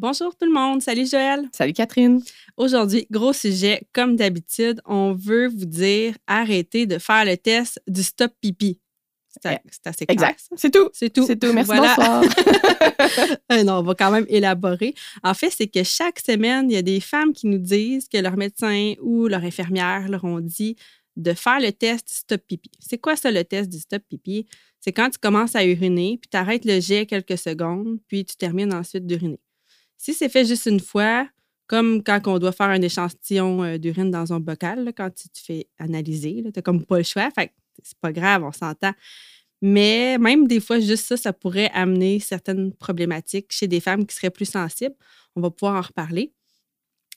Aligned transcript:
Bonjour 0.00 0.32
tout 0.36 0.46
le 0.46 0.52
monde, 0.52 0.80
salut 0.80 1.08
Joël. 1.10 1.48
Salut 1.52 1.72
Catherine. 1.72 2.22
Aujourd'hui, 2.56 3.08
gros 3.10 3.32
sujet, 3.32 3.82
comme 3.92 4.14
d'habitude, 4.14 4.80
on 4.84 5.12
veut 5.12 5.48
vous 5.48 5.64
dire 5.64 6.14
arrêtez 6.28 6.86
de 6.86 6.98
faire 6.98 7.24
le 7.24 7.36
test 7.36 7.82
du 7.88 8.04
stop 8.04 8.30
pipi. 8.40 8.80
C'est 9.28 9.54
eh, 9.54 9.88
assez 9.88 10.06
clair. 10.06 10.14
Exact. 10.14 10.40
C'est 10.54 10.70
tout. 10.70 10.88
C'est 10.92 11.12
tout. 11.12 11.26
C'est 11.26 11.34
tout. 11.34 11.52
Merci, 11.52 11.72
bonsoir. 11.72 12.22
Euh, 13.52 13.64
non, 13.64 13.78
on 13.78 13.82
va 13.82 13.94
quand 13.96 14.12
même 14.12 14.26
élaborer. 14.28 14.94
En 15.24 15.34
fait, 15.34 15.50
c'est 15.50 15.66
que 15.66 15.82
chaque 15.82 16.20
semaine, 16.20 16.70
il 16.70 16.74
y 16.74 16.76
a 16.76 16.82
des 16.82 17.00
femmes 17.00 17.32
qui 17.32 17.48
nous 17.48 17.58
disent 17.58 18.08
que 18.08 18.18
leur 18.18 18.36
médecin 18.36 18.92
ou 19.02 19.26
leur 19.26 19.42
infirmière 19.42 20.08
leur 20.08 20.22
ont 20.22 20.40
dit 20.40 20.76
de 21.16 21.32
faire 21.32 21.58
le 21.58 21.72
test 21.72 22.08
stop 22.08 22.40
pipi. 22.46 22.70
C'est 22.78 22.98
quoi 22.98 23.16
ça, 23.16 23.32
le 23.32 23.42
test 23.42 23.68
du 23.68 23.80
stop 23.80 24.02
pipi? 24.08 24.46
C'est 24.78 24.92
quand 24.92 25.10
tu 25.10 25.18
commences 25.18 25.56
à 25.56 25.64
uriner, 25.64 26.18
puis 26.20 26.28
tu 26.30 26.36
arrêtes 26.36 26.64
le 26.64 26.78
jet 26.78 27.06
quelques 27.06 27.38
secondes, 27.38 27.98
puis 28.06 28.24
tu 28.24 28.36
termines 28.36 28.72
ensuite 28.72 29.04
d'uriner. 29.04 29.40
Si 29.98 30.14
c'est 30.14 30.28
fait 30.28 30.46
juste 30.46 30.66
une 30.66 30.80
fois, 30.80 31.28
comme 31.66 32.02
quand 32.02 32.20
on 32.26 32.38
doit 32.38 32.52
faire 32.52 32.70
un 32.70 32.80
échantillon 32.80 33.62
euh, 33.62 33.78
d'urine 33.78 34.10
dans 34.10 34.32
un 34.32 34.40
bocal, 34.40 34.92
quand 34.96 35.10
tu 35.14 35.28
te 35.28 35.38
fais 35.38 35.68
analyser, 35.78 36.42
tu 36.42 36.52
n'as 36.54 36.62
comme 36.62 36.84
pas 36.84 36.98
le 36.98 37.04
choix. 37.04 37.30
Fait 37.30 37.52
c'est 37.82 37.98
pas 37.98 38.12
grave, 38.12 38.42
on 38.42 38.52
s'entend. 38.52 38.92
Mais 39.60 40.18
même 40.18 40.46
des 40.46 40.60
fois, 40.60 40.80
juste 40.80 41.06
ça, 41.06 41.16
ça 41.16 41.32
pourrait 41.32 41.70
amener 41.74 42.20
certaines 42.20 42.72
problématiques 42.72 43.48
chez 43.50 43.68
des 43.68 43.80
femmes 43.80 44.06
qui 44.06 44.14
seraient 44.16 44.30
plus 44.30 44.48
sensibles. 44.50 44.94
On 45.36 45.40
va 45.40 45.50
pouvoir 45.50 45.76
en 45.76 45.82
reparler. 45.82 46.32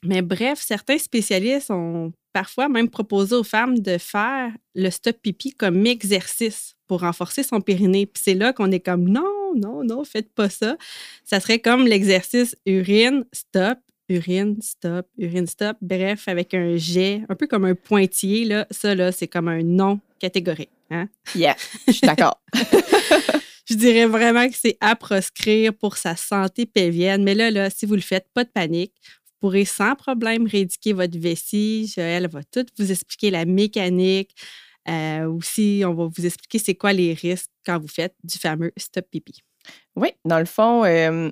Mais 0.04 0.22
bref, 0.24 0.60
certains 0.60 0.98
spécialistes 0.98 1.70
ont 1.70 2.12
parfois 2.34 2.70
même 2.70 2.90
proposé 2.90 3.36
aux 3.36 3.44
femmes 3.44 3.80
de 3.80 3.98
faire 3.98 4.52
le 4.74 4.90
stop 4.90 5.18
pipi 5.22 5.52
comme 5.52 5.86
exercice 5.86 6.76
pour 6.88 7.02
renforcer 7.02 7.44
son 7.44 7.62
périnée. 7.62 8.08
Puis 8.08 8.24
c'est 8.24 8.34
là 8.34 8.54
qu'on 8.54 8.72
est 8.72 8.80
comme 8.80 9.08
non, 9.08 9.41
non, 9.56 9.84
non, 9.84 10.04
faites 10.04 10.34
pas 10.34 10.50
ça. 10.50 10.78
Ça 11.26 11.40
serait 11.40 11.60
comme 11.60 11.88
l'exercice 11.88 12.56
urine, 12.66 13.26
stop, 13.32 13.80
urine, 14.10 14.58
stop, 14.62 15.08
urine, 15.18 15.48
stop. 15.48 15.78
Bref, 15.82 16.28
avec 16.28 16.54
un 16.54 16.76
jet, 16.78 17.22
un 17.30 17.36
peu 17.36 17.48
comme 17.48 17.66
un 17.66 17.76
pointillé, 17.76 18.46
là, 18.46 18.68
ça, 18.72 18.96
là, 18.96 19.12
c'est 19.12 19.28
comme 19.28 19.48
un 19.48 19.64
non 19.64 20.00
catégorique. 20.20 20.70
Hein? 20.90 21.08
Yeah, 21.36 21.56
je 21.88 21.94
suis 21.94 22.08
d'accord. 22.08 22.42
je 23.70 23.76
dirais 23.76 24.06
vraiment 24.06 24.48
que 24.48 24.56
c'est 24.56 24.78
à 24.82 24.96
proscrire 24.96 25.74
pour 25.74 25.98
sa 25.98 26.16
santé 26.16 26.66
pelvienne. 26.66 27.24
Mais 27.24 27.36
là, 27.36 27.52
là, 27.52 27.70
si 27.70 27.86
vous 27.86 27.96
le 27.96 28.02
faites, 28.02 28.28
pas 28.34 28.44
de 28.44 28.50
panique 28.50 28.94
pourrez 29.42 29.66
sans 29.66 29.96
problème 29.96 30.48
rééduquer 30.48 30.94
votre 30.94 31.18
vessie. 31.18 31.92
Joël 31.94 32.30
va 32.30 32.44
tout 32.44 32.66
vous 32.78 32.92
expliquer 32.92 33.32
la 33.32 33.44
mécanique. 33.44 34.34
Euh, 34.90 35.26
aussi, 35.28 35.84
on 35.86 35.94
va 35.94 36.06
vous 36.06 36.26
expliquer 36.26 36.60
c'est 36.60 36.76
quoi 36.76 36.94
les 36.94 37.14
risques 37.14 37.50
quand 37.66 37.80
vous 37.80 37.88
faites 37.88 38.16
du 38.24 38.38
fameux 38.38 38.72
stop 38.78 39.06
pipi. 39.10 39.42
Oui, 39.96 40.10
dans 40.26 40.40
le 40.40 40.46
fond, 40.46 40.84
euh, 40.86 41.30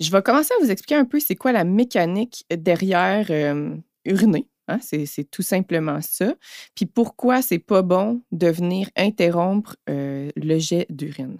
je 0.00 0.10
vais 0.10 0.22
commencer 0.22 0.52
à 0.58 0.64
vous 0.64 0.70
expliquer 0.70 0.96
un 0.96 1.04
peu 1.04 1.18
c'est 1.20 1.36
quoi 1.36 1.52
la 1.52 1.64
mécanique 1.64 2.44
derrière 2.50 3.26
euh, 3.30 3.74
uriner. 4.04 4.46
Hein, 4.70 4.80
c'est 4.82 5.30
tout 5.30 5.40
simplement 5.40 6.00
ça. 6.02 6.34
Puis 6.74 6.84
pourquoi 6.84 7.40
c'est 7.40 7.58
pas 7.58 7.80
bon 7.80 8.22
de 8.32 8.48
venir 8.48 8.90
interrompre 8.96 9.76
le 9.86 10.58
jet 10.58 10.86
d'urine. 10.90 11.38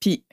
puis 0.00 0.24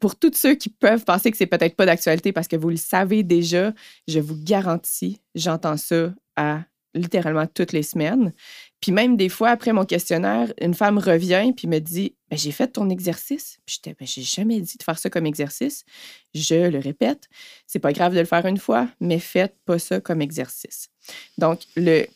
pour 0.00 0.16
tous 0.16 0.34
ceux 0.34 0.54
qui 0.54 0.68
peuvent 0.68 1.04
penser 1.04 1.30
que 1.30 1.36
c'est 1.36 1.46
peut-être 1.46 1.74
pas 1.74 1.86
d'actualité 1.86 2.32
parce 2.32 2.48
que 2.48 2.56
vous 2.56 2.70
le 2.70 2.76
savez 2.76 3.22
déjà, 3.22 3.72
je 4.06 4.20
vous 4.20 4.36
garantis, 4.36 5.20
j'entends 5.34 5.76
ça 5.76 6.14
à 6.36 6.60
littéralement 6.96 7.46
toutes 7.46 7.72
les 7.72 7.82
semaines. 7.82 8.32
Puis 8.80 8.92
même 8.92 9.16
des 9.16 9.28
fois, 9.28 9.50
après 9.50 9.72
mon 9.72 9.84
questionnaire, 9.84 10.52
une 10.60 10.74
femme 10.74 10.98
revient 10.98 11.52
puis 11.56 11.68
me 11.68 11.78
dit 11.78 12.14
ben, 12.30 12.36
J'ai 12.36 12.52
fait 12.52 12.68
ton 12.68 12.90
exercice. 12.90 13.58
Puis 13.66 13.80
je 13.84 13.90
ben, 13.90 14.06
J'ai 14.06 14.22
jamais 14.22 14.60
dit 14.60 14.76
de 14.78 14.82
faire 14.82 14.98
ça 14.98 15.10
comme 15.10 15.26
exercice. 15.26 15.84
Je 16.34 16.68
le 16.68 16.78
répète, 16.78 17.28
c'est 17.66 17.78
pas 17.78 17.92
grave 17.92 18.14
de 18.14 18.20
le 18.20 18.26
faire 18.26 18.46
une 18.46 18.58
fois, 18.58 18.88
mais 19.00 19.18
faites 19.18 19.56
pas 19.64 19.78
ça 19.78 20.00
comme 20.00 20.20
exercice. 20.20 20.88
Donc, 21.38 21.60
le, 21.76 22.06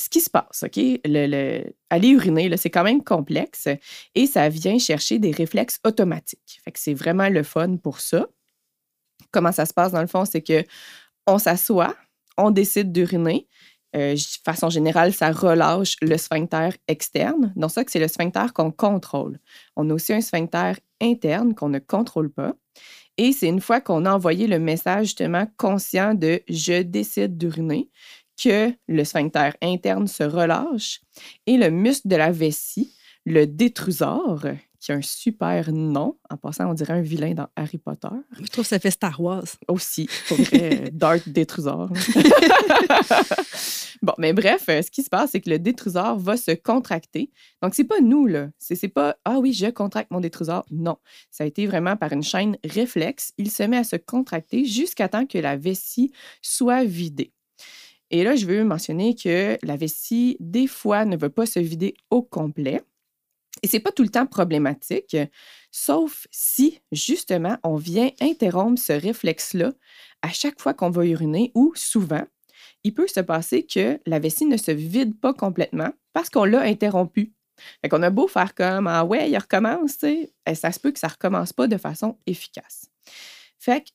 ce 0.00 0.08
qui 0.08 0.20
se 0.20 0.30
passe, 0.30 0.64
OK? 0.64 0.80
Le, 1.04 1.62
aller 1.90 2.08
uriner, 2.08 2.56
c'est 2.56 2.70
quand 2.70 2.84
même 2.84 3.04
complexe 3.04 3.68
et 4.14 4.26
ça 4.26 4.48
vient 4.48 4.78
chercher 4.78 5.18
des 5.18 5.30
réflexes 5.30 5.78
automatiques. 5.84 6.60
Fait 6.64 6.72
que 6.72 6.78
c'est 6.78 6.94
vraiment 6.94 7.28
le 7.28 7.42
fun 7.42 7.76
pour 7.76 8.00
ça. 8.00 8.26
Comment 9.30 9.52
ça 9.52 9.66
se 9.66 9.74
passe 9.74 9.92
dans 9.92 10.00
le 10.00 10.06
fond, 10.06 10.24
c'est 10.24 10.40
que 10.40 10.64
on 11.26 11.38
s'assoit, 11.38 11.94
on 12.38 12.50
décide 12.50 12.92
d'uriner. 12.92 13.46
Euh, 13.96 14.14
de 14.14 14.20
façon 14.44 14.70
générale, 14.70 15.12
ça 15.12 15.32
relâche 15.32 15.96
le 16.00 16.16
sphincter 16.16 16.70
externe. 16.86 17.52
Donc, 17.56 17.70
ça, 17.70 17.82
c'est 17.86 17.98
le 17.98 18.08
sphincter 18.08 18.46
qu'on 18.54 18.70
contrôle. 18.70 19.38
On 19.76 19.88
a 19.90 19.94
aussi 19.94 20.12
un 20.12 20.20
sphincter 20.20 20.72
interne 21.00 21.54
qu'on 21.54 21.68
ne 21.68 21.78
contrôle 21.78 22.30
pas. 22.30 22.54
Et 23.16 23.32
c'est 23.32 23.48
une 23.48 23.60
fois 23.60 23.80
qu'on 23.80 24.06
a 24.06 24.14
envoyé 24.14 24.46
le 24.46 24.58
message 24.58 25.08
justement 25.08 25.46
conscient 25.56 26.14
de 26.14 26.40
je 26.48 26.82
décide 26.82 27.36
d'uriner 27.36 27.90
que 28.42 28.72
le 28.88 29.04
sphincter 29.04 29.50
interne 29.60 30.06
se 30.06 30.22
relâche 30.22 31.00
et 31.46 31.58
le 31.58 31.70
muscle 31.70 32.08
de 32.08 32.16
la 32.16 32.30
vessie, 32.30 32.94
le 33.26 33.46
détrusor, 33.46 34.46
qui 34.80 34.92
a 34.92 34.94
un 34.94 35.02
super 35.02 35.70
nom. 35.72 36.16
En 36.30 36.36
passant, 36.38 36.70
on 36.70 36.74
dirait 36.74 36.94
un 36.94 37.02
vilain 37.02 37.34
dans 37.34 37.48
Harry 37.54 37.76
Potter. 37.78 38.08
Je 38.40 38.46
trouve 38.46 38.64
que 38.64 38.68
ça 38.68 38.78
fait 38.78 38.90
Star 38.90 39.20
Wars. 39.20 39.44
Aussi, 39.68 40.08
pour 40.26 40.38
vrai, 40.38 40.90
Darth 40.92 41.28
Détrusor. 41.28 41.90
bon, 44.02 44.12
mais 44.18 44.32
bref, 44.32 44.68
euh, 44.68 44.82
ce 44.82 44.90
qui 44.90 45.02
se 45.02 45.10
passe, 45.10 45.30
c'est 45.32 45.40
que 45.40 45.50
le 45.50 45.58
détrusor 45.58 46.18
va 46.18 46.36
se 46.36 46.52
contracter. 46.52 47.30
Donc, 47.62 47.74
c'est 47.74 47.84
pas 47.84 48.00
nous, 48.00 48.26
là. 48.26 48.50
C'est 48.58 48.88
pas 48.88 49.16
«Ah 49.24 49.38
oui, 49.38 49.52
je 49.52 49.66
contracte 49.66 50.10
mon 50.10 50.20
détrusor». 50.20 50.64
Non, 50.70 50.98
ça 51.30 51.44
a 51.44 51.46
été 51.46 51.66
vraiment 51.66 51.96
par 51.96 52.12
une 52.12 52.22
chaîne 52.22 52.56
réflexe. 52.64 53.32
Il 53.38 53.50
se 53.50 53.62
met 53.62 53.78
à 53.78 53.84
se 53.84 53.96
contracter 53.96 54.64
jusqu'à 54.64 55.08
temps 55.08 55.26
que 55.26 55.38
la 55.38 55.56
vessie 55.56 56.12
soit 56.42 56.84
vidée. 56.84 57.32
Et 58.10 58.24
là, 58.24 58.34
je 58.34 58.46
veux 58.46 58.64
mentionner 58.64 59.14
que 59.14 59.56
la 59.62 59.76
vessie, 59.76 60.36
des 60.40 60.66
fois, 60.66 61.04
ne 61.04 61.16
veut 61.16 61.30
pas 61.30 61.46
se 61.46 61.60
vider 61.60 61.94
au 62.10 62.22
complet. 62.22 62.82
Et 63.62 63.68
c'est 63.68 63.80
pas 63.80 63.92
tout 63.92 64.02
le 64.02 64.08
temps 64.08 64.26
problématique, 64.26 65.16
sauf 65.70 66.26
si, 66.30 66.80
justement, 66.92 67.58
on 67.62 67.76
vient 67.76 68.10
interrompre 68.20 68.80
ce 68.80 68.92
réflexe-là 68.92 69.72
à 70.22 70.30
chaque 70.30 70.60
fois 70.60 70.74
qu'on 70.74 70.90
va 70.90 71.04
uriner 71.04 71.52
ou 71.54 71.72
souvent. 71.74 72.24
Il 72.84 72.94
peut 72.94 73.08
se 73.08 73.20
passer 73.20 73.66
que 73.66 74.00
la 74.06 74.18
vessie 74.18 74.46
ne 74.46 74.56
se 74.56 74.70
vide 74.70 75.18
pas 75.18 75.34
complètement 75.34 75.90
parce 76.12 76.30
qu'on 76.30 76.44
l'a 76.44 76.62
interrompu. 76.62 77.32
Fait 77.82 77.88
qu'on 77.88 78.02
a 78.02 78.10
beau 78.10 78.26
faire 78.26 78.54
comme 78.54 78.86
Ah 78.86 79.04
ouais, 79.04 79.30
il 79.30 79.36
recommence, 79.36 80.02
et 80.02 80.32
eh, 80.46 80.54
ça 80.54 80.72
se 80.72 80.80
peut 80.80 80.92
que 80.92 80.98
ça 80.98 81.08
recommence 81.08 81.52
pas 81.52 81.66
de 81.66 81.76
façon 81.76 82.18
efficace. 82.26 82.90
Fait 83.58 83.82
que 83.82 83.90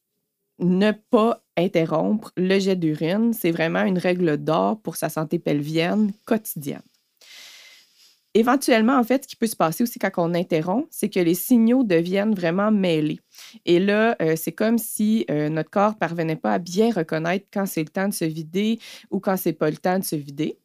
ne 0.59 0.91
pas 0.91 1.43
interrompre 1.57 2.31
le 2.37 2.59
jet 2.59 2.75
d'urine, 2.75 3.33
c'est 3.33 3.51
vraiment 3.51 3.83
une 3.83 3.97
règle 3.97 4.37
d'or 4.37 4.81
pour 4.81 4.95
sa 4.95 5.09
santé 5.09 5.39
pelvienne 5.39 6.11
quotidienne. 6.25 6.81
Éventuellement, 8.37 8.97
en 8.99 9.03
fait, 9.05 9.23
ce 9.23 9.27
qui 9.29 9.37
peut 9.37 9.47
se 9.47 9.55
passer 9.55 9.81
aussi 9.81 9.97
quand 9.97 10.11
on 10.17 10.33
interrompt, 10.33 10.87
c'est 10.91 11.07
que 11.07 11.21
les 11.21 11.35
signaux 11.35 11.85
deviennent 11.85 12.35
vraiment 12.35 12.69
mêlés. 12.69 13.21
Et 13.65 13.79
là, 13.79 14.17
euh, 14.21 14.35
c'est 14.35 14.51
comme 14.51 14.77
si 14.77 15.25
euh, 15.31 15.47
notre 15.47 15.69
corps 15.69 15.93
ne 15.93 15.97
parvenait 15.97 16.35
pas 16.35 16.51
à 16.51 16.59
bien 16.59 16.91
reconnaître 16.91 17.47
quand 17.53 17.65
c'est 17.65 17.81
le 17.81 17.87
temps 17.87 18.09
de 18.09 18.13
se 18.13 18.25
vider 18.25 18.77
ou 19.09 19.21
quand 19.21 19.37
c'est 19.37 19.53
pas 19.53 19.69
le 19.69 19.77
temps 19.77 19.99
de 19.99 20.03
se 20.03 20.17
vider. 20.17 20.59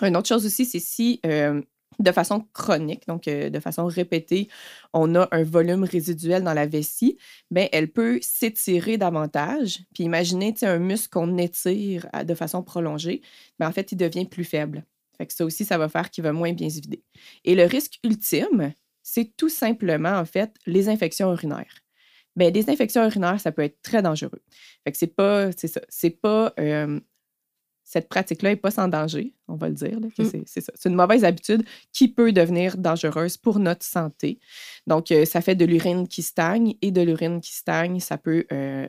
Une 0.00 0.16
autre 0.16 0.28
chose 0.28 0.46
aussi, 0.46 0.64
c'est 0.64 0.80
si 0.80 1.20
euh, 1.26 1.60
de 1.98 2.12
façon 2.12 2.46
chronique, 2.54 3.06
donc 3.06 3.24
de 3.24 3.60
façon 3.60 3.84
répétée, 3.84 4.48
on 4.94 5.14
a 5.16 5.28
un 5.32 5.44
volume 5.44 5.84
résiduel 5.84 6.42
dans 6.42 6.54
la 6.54 6.64
vessie, 6.64 7.18
bien, 7.50 7.68
elle 7.72 7.92
peut 7.92 8.20
s'étirer 8.22 8.96
davantage. 8.96 9.80
Puis 9.92 10.04
imaginez 10.04 10.54
un 10.62 10.78
muscle 10.78 11.10
qu'on 11.10 11.36
étire 11.36 12.06
de 12.24 12.34
façon 12.34 12.62
prolongée, 12.62 13.20
mais 13.58 13.66
en 13.66 13.72
fait, 13.72 13.92
il 13.92 13.96
devient 13.96 14.24
plus 14.24 14.44
faible. 14.44 14.86
Fait 15.20 15.26
que 15.26 15.34
ça 15.34 15.44
aussi, 15.44 15.66
ça 15.66 15.76
va 15.76 15.90
faire 15.90 16.10
qu'il 16.10 16.24
va 16.24 16.32
moins 16.32 16.54
bien 16.54 16.70
se 16.70 16.80
vider. 16.80 17.04
Et 17.44 17.54
le 17.54 17.64
risque 17.64 17.98
ultime, 18.02 18.72
c'est 19.02 19.36
tout 19.36 19.50
simplement, 19.50 20.16
en 20.16 20.24
fait, 20.24 20.54
les 20.64 20.88
infections 20.88 21.30
urinaires. 21.30 21.82
Bien, 22.36 22.50
des 22.50 22.70
infections 22.70 23.04
urinaires, 23.04 23.38
ça 23.38 23.52
peut 23.52 23.60
être 23.60 23.82
très 23.82 24.00
dangereux. 24.00 24.42
Fait 24.82 24.92
que 24.92 24.96
c'est 24.96 25.14
pas, 25.14 25.52
c'est 25.52 25.68
ça, 25.68 25.82
c'est 25.90 26.08
pas 26.22 26.54
euh, 26.58 26.98
cette 27.84 28.08
pratique-là 28.08 28.48
n'est 28.48 28.56
pas 28.56 28.70
sans 28.70 28.88
danger, 28.88 29.34
on 29.46 29.56
va 29.56 29.68
le 29.68 29.74
dire. 29.74 30.00
Mm. 30.00 30.44
C'est 30.46 30.62
ça. 30.62 30.72
C'est 30.74 30.88
une 30.88 30.94
mauvaise 30.94 31.22
habitude 31.22 31.64
qui 31.92 32.08
peut 32.08 32.32
devenir 32.32 32.78
dangereuse 32.78 33.36
pour 33.36 33.58
notre 33.58 33.84
santé. 33.84 34.38
Donc, 34.86 35.12
euh, 35.12 35.26
ça 35.26 35.42
fait 35.42 35.54
de 35.54 35.66
l'urine 35.66 36.08
qui 36.08 36.22
stagne 36.22 36.76
et 36.80 36.92
de 36.92 37.02
l'urine 37.02 37.42
qui 37.42 37.52
stagne, 37.52 38.00
ça 38.00 38.16
peut, 38.16 38.46
euh, 38.52 38.88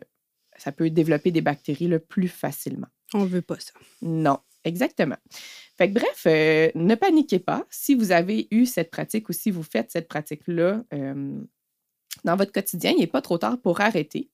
ça 0.56 0.72
peut 0.72 0.90
développer 0.90 1.32
des 1.32 1.42
bactéries 1.42 1.88
le 1.88 2.00
plus 2.00 2.30
facilement. 2.30 2.88
On 3.14 3.26
ne 3.26 3.26
veut 3.26 3.42
pas 3.42 3.60
ça. 3.60 3.74
Non. 4.02 4.40
Exactement. 4.64 5.18
Fait 5.78 5.90
que 5.90 5.94
bref, 5.94 6.24
euh, 6.28 6.70
ne 6.76 6.96
paniquez 6.96 7.40
pas. 7.40 7.66
Si 7.70 7.96
vous 7.96 8.12
avez 8.12 8.48
eu 8.52 8.66
cette 8.66 8.92
pratique 8.92 9.30
ou 9.30 9.34
si 9.34 9.50
vous 9.52 9.64
faites 9.64 9.92
cette 9.92 10.08
pratique-là 10.08 10.84
euh, 10.94 11.42
dans 12.24 12.36
votre 12.36 12.52
quotidien, 12.52 12.92
il 12.92 13.00
n'est 13.00 13.08
pas 13.08 13.22
trop 13.22 13.38
tard 13.38 13.60
pour 13.60 13.82
arrêter. 13.82 14.30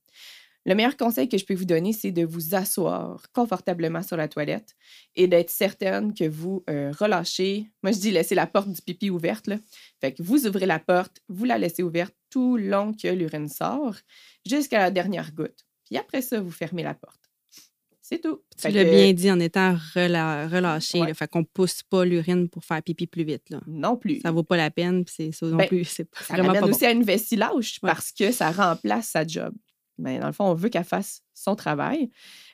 Le 0.65 0.75
meilleur 0.75 0.97
conseil 0.97 1.29
que 1.29 1.37
je 1.37 1.45
peux 1.45 1.53
vous 1.53 1.63
donner, 1.63 1.93
c'est 1.93 2.11
de 2.11 2.25
vous 2.25 2.53
asseoir 2.53 3.31
confortablement 3.31 4.03
sur 4.03 4.17
la 4.17 4.27
toilette 4.27 4.75
et 5.15 5.27
d'être 5.27 5.49
certaine 5.49 6.13
que 6.13 6.25
vous 6.25 6.65
euh, 6.69 6.91
relâchez. 6.91 7.71
Moi, 7.83 7.93
je 7.93 7.99
dis 7.99 8.11
laisser 8.11 8.35
la 8.35 8.47
porte 8.47 8.67
du 8.67 8.81
pipi 8.81 9.09
ouverte. 9.09 9.49
Fait 10.01 10.13
que 10.13 10.21
vous 10.21 10.45
ouvrez 10.45 10.65
la 10.65 10.79
porte, 10.79 11.21
vous 11.29 11.45
la 11.45 11.57
laissez 11.57 11.83
ouverte 11.83 12.13
tout 12.29 12.57
long 12.57 12.91
que 12.91 13.07
l'urine 13.07 13.47
sort 13.47 13.95
jusqu'à 14.45 14.79
la 14.79 14.91
dernière 14.91 15.33
goutte. 15.33 15.65
Puis 15.85 15.95
après 15.97 16.21
ça, 16.21 16.41
vous 16.41 16.51
fermez 16.51 16.83
la 16.83 16.95
porte. 16.95 17.26
C'est 18.09 18.21
tout. 18.21 18.39
Tu 18.57 18.69
l'as 18.69 18.85
bien 18.85 19.11
dit 19.11 19.29
en 19.29 19.37
étant 19.37 19.75
relâché. 19.93 21.01
Ouais. 21.01 21.13
fait 21.13 21.27
qu'on 21.27 21.41
ne 21.41 21.43
pousse 21.43 21.83
pas 21.83 22.05
l'urine 22.05 22.47
pour 22.47 22.63
faire 22.63 22.81
pipi 22.81 23.05
plus 23.05 23.25
vite. 23.25 23.49
Là. 23.49 23.59
Non 23.67 23.97
plus. 23.97 24.21
Ça 24.21 24.29
ne 24.29 24.33
vaut 24.33 24.43
pas 24.43 24.55
la 24.55 24.71
peine. 24.71 25.03
c'est 25.09 25.33
ça 25.33 25.45
non 25.45 25.57
ben, 25.57 25.67
plus. 25.67 25.83
C'est 25.83 26.07
ça 26.15 26.35
vraiment 26.35 26.53
pas 26.53 26.67
aussi 26.67 26.85
à 26.85 26.91
une 26.91 27.03
vessie 27.03 27.35
lâche 27.35 27.81
parce 27.81 28.13
que 28.13 28.31
ça 28.31 28.51
remplace 28.51 29.09
sa 29.09 29.27
job. 29.27 29.53
Mais 29.97 30.19
dans 30.19 30.27
le 30.27 30.31
fond, 30.31 30.45
on 30.45 30.53
veut 30.53 30.69
qu'elle 30.69 30.85
fasse 30.85 31.21
son 31.33 31.57
travail. 31.57 32.09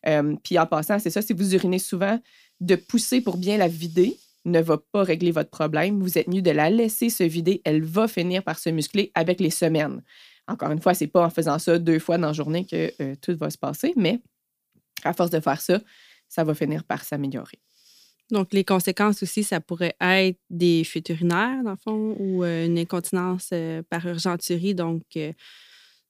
Euh, 0.08 0.36
puis 0.44 0.58
en 0.58 0.66
passant, 0.66 0.98
c'est 0.98 1.12
ça, 1.12 1.22
si 1.22 1.34
vous 1.34 1.54
urinez 1.54 1.78
souvent, 1.78 2.20
de 2.60 2.76
pousser 2.76 3.22
pour 3.22 3.38
bien 3.38 3.58
la 3.58 3.68
vider 3.68 4.18
ne 4.46 4.60
va 4.60 4.80
pas 4.80 5.04
régler 5.04 5.30
votre 5.30 5.52
problème. 5.52 6.02
Vous 6.02 6.18
êtes 6.18 6.28
mieux 6.28 6.42
de 6.42 6.52
la 6.52 6.72
laisser 6.72 7.12
se 7.12 7.24
vider. 7.24 7.62
Elle 7.64 7.84
va 7.84 8.08
finir 8.08 8.42
par 8.42 8.58
se 8.58 8.70
muscler 8.70 9.12
avec 9.14 9.40
les 9.40 9.52
semaines. 9.52 10.02
Encore 10.48 10.72
une 10.72 10.82
fois, 10.82 10.96
c'est 10.96 11.08
pas 11.08 11.24
en 11.24 11.30
faisant 11.30 11.60
ça 11.60 11.78
deux 11.78 12.00
fois 12.00 12.18
dans 12.18 12.28
la 12.28 12.34
journée 12.34 12.66
que 12.66 12.92
euh, 13.02 13.14
tout 13.22 13.38
va 13.38 13.52
se 13.52 13.58
passer, 13.58 13.94
mais 13.96 14.20
à 15.08 15.14
force 15.14 15.30
de 15.30 15.40
faire 15.40 15.62
ça, 15.62 15.80
ça 16.30 16.44
va 16.44 16.54
finir 16.54 16.84
par 16.84 17.04
s'améliorer. 17.04 17.60
Donc, 18.32 18.54
les 18.54 18.64
conséquences 18.64 19.22
aussi, 19.22 19.44
ça 19.44 19.60
pourrait 19.60 19.96
être 20.02 20.40
des 20.50 20.84
fuites 20.84 21.10
urinaires, 21.10 21.64
dans 21.64 21.72
le 21.72 21.78
fond, 21.78 22.16
ou 22.18 22.44
euh, 22.44 22.66
une 22.66 22.80
incontinence 22.80 23.50
euh, 23.54 23.84
par 23.90 24.06
urgenturie, 24.08 24.74
donc 24.74 25.04
euh, 25.18 25.34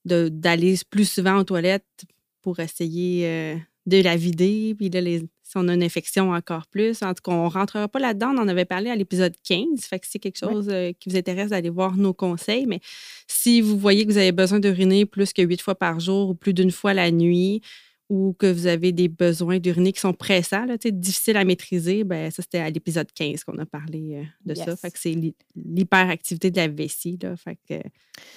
d'aller 0.04 0.76
plus 0.88 1.08
souvent 1.08 1.36
aux 1.38 1.44
toilettes 1.44 2.04
pour 2.40 2.60
essayer 2.60 3.56
de 3.86 4.02
la 4.02 4.16
vider. 4.16 4.74
Puis 4.76 4.90
là, 4.90 5.00
les, 5.00 5.20
si 5.20 5.56
on 5.56 5.66
a 5.68 5.74
une 5.74 5.82
infection, 5.82 6.32
encore 6.32 6.66
plus. 6.66 7.02
En 7.02 7.14
tout 7.14 7.22
cas, 7.22 7.32
on 7.32 7.44
ne 7.44 7.50
rentrera 7.50 7.88
pas 7.88 7.98
là-dedans. 7.98 8.34
On 8.34 8.42
en 8.42 8.48
avait 8.48 8.66
parlé 8.66 8.90
à 8.90 8.96
l'épisode 8.96 9.34
15. 9.42 9.80
Fait 9.80 9.98
que 9.98 10.06
c'est 10.06 10.18
quelque 10.18 10.38
chose 10.38 10.70
qui 11.00 11.08
vous 11.08 11.16
intéresse 11.16 11.50
d'aller 11.50 11.70
voir 11.70 11.96
nos 11.96 12.12
conseils. 12.12 12.66
Mais 12.66 12.80
si 13.28 13.62
vous 13.62 13.78
voyez 13.78 14.04
que 14.04 14.12
vous 14.12 14.18
avez 14.18 14.32
besoin 14.32 14.60
d'uriner 14.60 15.06
plus 15.06 15.32
que 15.32 15.40
huit 15.40 15.62
fois 15.62 15.74
par 15.74 16.00
jour 16.00 16.28
ou 16.28 16.34
plus 16.34 16.52
d'une 16.52 16.70
fois 16.70 16.92
la 16.92 17.10
nuit, 17.10 17.62
ou 18.08 18.34
que 18.38 18.50
vous 18.50 18.66
avez 18.66 18.92
des 18.92 19.08
besoins 19.08 19.58
d'uriner 19.58 19.92
qui 19.92 20.00
sont 20.00 20.12
pressants, 20.12 20.66
là, 20.66 20.76
difficiles 20.76 21.36
à 21.36 21.44
maîtriser, 21.44 22.04
ben, 22.04 22.30
ça, 22.30 22.42
c'était 22.42 22.58
à 22.58 22.70
l'épisode 22.70 23.10
15 23.12 23.44
qu'on 23.44 23.58
a 23.58 23.66
parlé 23.66 24.16
euh, 24.16 24.24
de 24.44 24.54
ça. 24.54 24.76
Fait 24.76 24.90
que 24.90 24.98
c'est 24.98 25.16
l'hyperactivité 25.56 26.50
de 26.50 26.56
la 26.56 26.68
vessie. 26.68 27.18
Là, 27.22 27.36
fait 27.36 27.58
que 27.68 27.88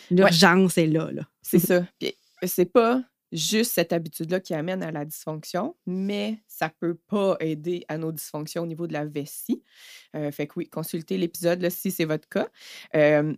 l'urgence 0.10 0.78
est 0.78 0.88
là. 0.88 1.12
là. 1.12 1.24
C'est 1.42 1.60
ça. 1.60 1.86
Puis, 2.00 2.14
c'est 2.44 2.72
pas 2.72 3.04
juste 3.32 3.74
cette 3.74 3.92
habitude-là 3.92 4.40
qui 4.40 4.54
amène 4.54 4.82
à 4.84 4.92
la 4.92 5.04
dysfonction, 5.04 5.76
mais 5.86 6.42
ça 6.48 6.70
peut 6.70 6.98
pas 7.08 7.36
aider 7.40 7.84
à 7.90 7.98
nos 7.98 8.12
dysfonctions 8.12 8.64
au 8.64 8.68
niveau 8.68 8.88
de 8.88 8.94
la 8.94 9.06
vessie. 9.06 9.64
Euh, 10.16 10.32
fait 10.32 10.48
que 10.48 10.54
oui, 10.58 10.70
consultez 10.70 11.18
l'épisode 11.18 11.68
si 11.70 11.92
c'est 11.92 12.06
votre 12.06 12.30
cas. 12.30 12.48
Euh, 12.96 13.34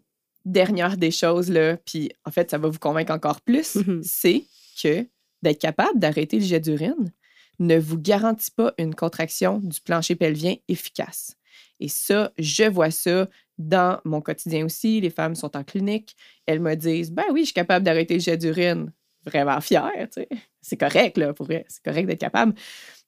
dernière 0.46 0.98
des 0.98 1.12
choses, 1.12 1.50
là, 1.50 1.78
puis 1.78 2.12
en 2.26 2.32
fait, 2.32 2.52
ça 2.52 2.58
va 2.58 2.70
vous 2.70 2.80
convaincre 2.80 3.14
encore 3.14 3.42
plus, 3.42 3.78
c'est 4.04 4.46
que 4.82 5.06
d'être 5.42 5.60
capable 5.60 6.00
d'arrêter 6.00 6.40
le 6.40 6.46
jet 6.46 6.60
d'urine 6.60 7.12
ne 7.60 7.78
vous 7.78 7.98
garantit 7.98 8.52
pas 8.52 8.74
une 8.78 8.96
contraction 8.96 9.60
du 9.60 9.82
plancher 9.82 10.16
pelvien 10.16 10.56
efficace. 10.68 11.36
Et 11.80 11.88
ça, 11.88 12.32
je 12.38 12.64
vois 12.64 12.92
ça 12.92 13.28
dans 13.58 14.00
mon 14.06 14.22
quotidien 14.22 14.66
aussi. 14.66 15.02
Les 15.02 15.10
femmes 15.10 15.36
sont 15.36 15.56
en 15.56 15.64
clinique, 15.64 16.16
elles 16.46 16.60
me 16.60 16.76
disent 16.76 17.12
Ben 17.12 17.26
oui, 17.32 17.42
je 17.42 17.46
suis 17.46 17.54
capable 17.54 17.86
d'arrêter 17.86 18.16
le 18.16 18.20
jet 18.20 18.38
d'urine. 18.38 18.92
Vraiment 19.26 19.60
fière, 19.62 20.08
tu 20.12 20.22
sais. 20.22 20.30
C'est 20.62 20.78
correct, 20.78 21.18
là, 21.18 21.34
pour 21.34 21.46
vrai. 21.46 21.66
C'est 21.68 21.84
correct 21.84 22.06
d'être 22.06 22.20
capable. 22.20 22.54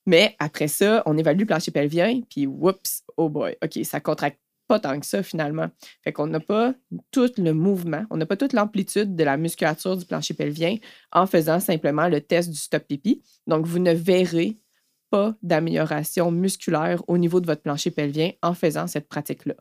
Mais 0.06 0.36
après 0.40 0.68
ça, 0.68 1.04
on 1.06 1.18
évalue 1.18 1.42
le 1.42 1.46
plancher 1.46 1.72
pelvien, 1.72 2.22
puis 2.30 2.48
whoops, 2.48 3.04
oh 3.18 3.30
boy, 3.30 3.56
OK, 3.64 3.80
ça 3.84 4.00
contracte 4.00 4.40
pas 4.72 4.80
tant 4.80 4.98
que 4.98 5.06
ça 5.06 5.22
finalement. 5.22 5.68
Fait 6.02 6.14
qu'on 6.14 6.28
n'a 6.28 6.40
pas 6.40 6.74
tout 7.12 7.30
le 7.38 7.52
mouvement, 7.52 8.06
on 8.10 8.16
n'a 8.16 8.26
pas 8.26 8.38
toute 8.38 8.54
l'amplitude 8.54 9.18
de 9.18 9.24
la 9.26 9.36
musculature 9.36 9.98
du 9.98 10.06
plancher 10.06 10.34
pelvien 10.34 10.78
en 11.12 11.28
faisant 11.28 11.60
simplement 11.60 12.08
le 12.08 12.22
test 12.22 12.50
du 12.50 12.58
stop 12.58 12.84
pipi. 12.88 13.22
Donc, 13.48 13.66
vous 13.66 13.80
ne 13.80 13.92
verrez 13.92 14.58
pas 15.10 15.36
d'amélioration 15.44 16.32
musculaire 16.32 17.04
au 17.10 17.18
niveau 17.18 17.42
de 17.42 17.48
votre 17.48 17.62
plancher 17.62 17.92
pelvien 17.92 18.32
en 18.42 18.54
faisant 18.54 18.88
cette 18.88 19.10
pratique-là. 19.10 19.56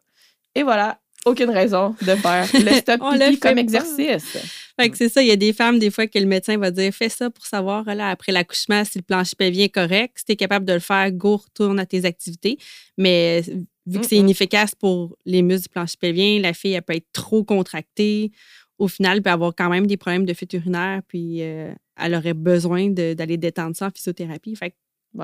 Et 0.54 0.62
voilà, 0.62 1.00
aucune 1.26 1.50
raison 1.50 1.96
de 2.02 2.14
faire 2.14 2.48
le 2.54 2.72
stop 2.76 3.00
pipi 3.10 3.40
comme 3.40 3.58
exercice. 3.58 4.38
Fait 4.80 4.90
que 4.90 4.96
c'est 4.96 5.08
ça, 5.08 5.22
il 5.22 5.28
y 5.28 5.32
a 5.32 5.36
des 5.36 5.52
femmes, 5.52 5.80
des 5.80 5.90
fois, 5.90 6.06
que 6.06 6.20
le 6.20 6.26
médecin 6.26 6.56
va 6.56 6.70
dire 6.70 6.92
fais 6.94 7.08
ça 7.08 7.30
pour 7.30 7.46
savoir, 7.46 7.84
là, 7.84 8.10
après 8.10 8.30
l'accouchement, 8.30 8.84
si 8.84 8.98
le 8.98 9.02
plancher 9.02 9.34
pelvien 9.36 9.64
est 9.64 9.70
correct. 9.70 10.18
Si 10.18 10.24
tu 10.24 10.32
es 10.32 10.36
capable 10.36 10.66
de 10.66 10.74
le 10.74 10.78
faire, 10.78 11.10
go, 11.10 11.38
retourne 11.38 11.80
à 11.80 11.86
tes 11.86 12.04
activités. 12.04 12.58
Mais 12.96 13.42
vu 13.86 14.00
que 14.00 14.06
c'est 14.06 14.16
inefficace 14.16 14.74
pour 14.74 15.16
les 15.24 15.42
muscles 15.42 15.64
du 15.64 15.68
plancher 15.70 15.96
pelvien, 15.98 16.40
la 16.40 16.52
fille, 16.52 16.72
elle 16.72 16.82
peut 16.82 16.96
être 16.96 17.12
trop 17.12 17.44
contractée. 17.44 18.30
Au 18.78 18.88
final, 18.88 19.18
elle 19.18 19.22
peut 19.22 19.30
avoir 19.30 19.54
quand 19.54 19.68
même 19.68 19.86
des 19.86 19.96
problèmes 19.96 20.24
de 20.24 20.32
fuite 20.32 20.52
urinaire, 20.54 21.02
puis 21.06 21.42
euh, 21.42 21.72
elle 21.96 22.14
aurait 22.14 22.34
besoin 22.34 22.88
d'aller 22.90 23.36
détendre 23.36 23.76
ça 23.76 23.86
en 23.86 23.90
physiothérapie. 23.90 24.56
Fait 24.56 24.74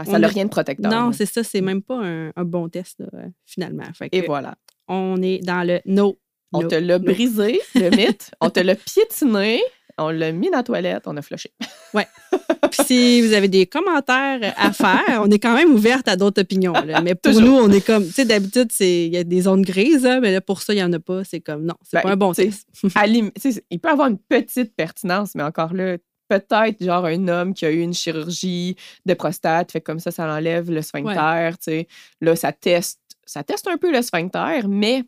ça 0.04 0.18
n'a 0.18 0.28
rien 0.28 0.44
de 0.44 0.50
protecteur. 0.50 0.90
Non, 0.90 1.12
c'est 1.12 1.26
ça, 1.26 1.44
c'est 1.44 1.60
même 1.60 1.80
pas 1.80 2.02
un, 2.04 2.44
bon 2.44 2.68
test, 2.68 3.02
finalement. 3.44 3.84
Et 4.10 4.22
voilà. 4.22 4.56
On 4.88 5.22
est 5.22 5.38
dans 5.38 5.66
le 5.66 5.80
no. 5.86 6.18
On 6.52 6.66
te 6.66 6.74
l'a 6.74 6.98
brisé, 6.98 7.60
le 7.74 7.90
mythe. 7.90 8.30
on 8.40 8.50
te 8.50 8.60
l'a 8.60 8.74
piétiné 8.76 9.60
on 9.98 10.10
l'a 10.10 10.32
mis 10.32 10.50
dans 10.50 10.58
la 10.58 10.62
toilette, 10.62 11.04
on 11.06 11.16
a 11.16 11.22
flushé. 11.22 11.52
Oui. 11.94 12.02
Puis 12.70 12.84
si 12.84 13.22
vous 13.22 13.32
avez 13.32 13.48
des 13.48 13.66
commentaires 13.66 14.54
à 14.56 14.72
faire, 14.72 15.20
on 15.22 15.30
est 15.30 15.38
quand 15.38 15.54
même 15.54 15.72
ouverte 15.72 16.08
à 16.08 16.16
d'autres 16.16 16.42
opinions. 16.42 16.72
Mais 17.02 17.14
pour 17.14 17.40
nous, 17.40 17.52
on 17.52 17.70
est 17.70 17.84
comme, 17.84 18.06
tu 18.06 18.12
sais, 18.12 18.24
d'habitude, 18.24 18.70
il 18.80 19.14
y 19.14 19.16
a 19.16 19.24
des 19.24 19.42
zones 19.42 19.62
grises, 19.62 20.08
mais 20.22 20.32
là, 20.32 20.40
pour 20.40 20.62
ça, 20.62 20.72
il 20.72 20.76
n'y 20.76 20.82
en 20.82 20.92
a 20.92 20.98
pas. 20.98 21.24
C'est 21.24 21.40
comme, 21.40 21.64
non, 21.64 21.74
c'est 21.82 21.98
ben, 21.98 22.02
pas 22.02 22.10
un 22.10 22.16
bon 22.16 22.32
test. 22.32 22.66
il 22.82 23.80
peut 23.80 23.88
avoir 23.88 24.08
une 24.08 24.18
petite 24.18 24.74
pertinence, 24.74 25.34
mais 25.34 25.42
encore 25.42 25.72
là, 25.72 25.96
peut-être 26.28 26.82
genre 26.82 27.04
un 27.04 27.28
homme 27.28 27.54
qui 27.54 27.66
a 27.66 27.70
eu 27.70 27.80
une 27.80 27.94
chirurgie 27.94 28.76
de 29.04 29.14
prostate, 29.14 29.72
fait 29.72 29.80
comme 29.80 30.00
ça, 30.00 30.10
ça 30.10 30.26
enlève 30.26 30.70
le 30.70 30.82
sphincter, 30.82 31.50
tu 31.52 31.56
sais. 31.60 31.88
Là, 32.20 32.36
ça 32.36 32.52
teste, 32.52 33.00
ça 33.24 33.44
teste 33.44 33.68
un 33.68 33.76
peu 33.76 33.92
le 33.92 34.02
sphincter, 34.02 34.66
mais 34.68 35.04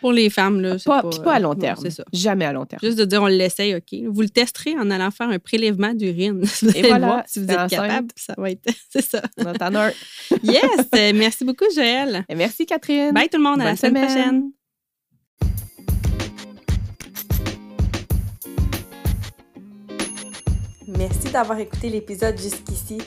pour 0.00 0.12
les 0.12 0.30
femmes, 0.30 0.60
là. 0.60 0.76
Pas, 0.84 1.02
pas, 1.02 1.34
à 1.34 1.38
long 1.38 1.54
terme. 1.54 1.78
c'est 1.82 1.90
ça. 1.90 2.04
Jamais 2.12 2.44
à 2.44 2.52
long 2.52 2.66
terme. 2.66 2.80
Juste 2.82 2.98
de 2.98 3.04
dire, 3.04 3.22
on 3.22 3.26
l'essaye, 3.26 3.74
OK. 3.74 3.98
Vous 4.08 4.22
le 4.22 4.28
testerez 4.28 4.74
en 4.78 4.90
allant 4.90 5.10
faire 5.10 5.28
un 5.28 5.38
prélèvement 5.38 5.94
d'urine. 5.94 6.42
Et 6.74 6.82
voilà. 6.82 7.24
si 7.26 7.40
vous 7.40 7.50
êtes 7.50 7.70
capable, 7.70 8.08
ça 8.16 8.34
va 8.36 8.50
être. 8.50 8.68
c'est 8.90 9.04
ça. 9.04 9.22
yes! 10.42 10.62
Euh, 10.94 11.12
merci 11.14 11.44
beaucoup, 11.44 11.66
Joël. 11.74 12.24
Et 12.28 12.34
merci, 12.34 12.66
Catherine. 12.66 13.12
Bye 13.12 13.28
tout 13.28 13.38
le 13.38 13.44
monde. 13.44 13.60
à 13.60 13.64
la 13.64 13.76
semaine 13.76 14.06
prochaine. 14.06 14.50
Merci 20.98 21.30
d'avoir 21.32 21.58
écouté 21.58 21.88
l'épisode 21.88 22.36
jusqu'ici. 22.36 22.98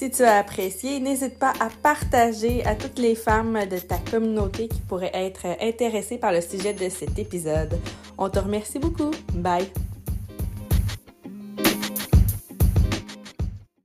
Si 0.00 0.10
tu 0.10 0.22
as 0.22 0.38
apprécié, 0.38 0.98
n'hésite 0.98 1.38
pas 1.38 1.52
à 1.60 1.68
partager 1.82 2.64
à 2.64 2.74
toutes 2.74 2.98
les 2.98 3.14
femmes 3.14 3.58
de 3.70 3.76
ta 3.76 3.98
communauté 3.98 4.66
qui 4.66 4.80
pourraient 4.80 5.10
être 5.12 5.44
intéressées 5.60 6.16
par 6.16 6.32
le 6.32 6.40
sujet 6.40 6.72
de 6.72 6.88
cet 6.88 7.18
épisode. 7.18 7.78
On 8.16 8.30
te 8.30 8.38
remercie 8.38 8.78
beaucoup. 8.78 9.10
Bye! 9.34 9.70